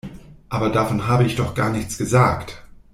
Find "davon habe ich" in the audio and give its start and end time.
0.71-1.35